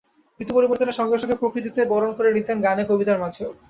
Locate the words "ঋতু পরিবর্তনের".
0.39-0.97